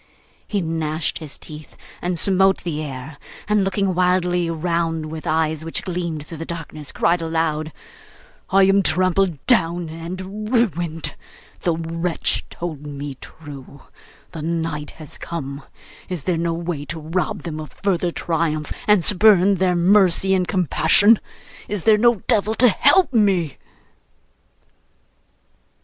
[0.47, 3.17] He gnashed his teeth and smote the air,
[3.47, 7.71] and looking wildly round, with eyes which gleamed through the darkness, cried aloud:
[8.49, 11.13] 'I am trampled down and ruined.
[11.59, 13.81] The wretch told me true.
[14.31, 15.61] The night has come!
[16.09, 20.47] Is there no way to rob them of further triumph, and spurn their mercy and
[20.47, 21.19] compassion?
[21.67, 23.57] Is there no devil to help me?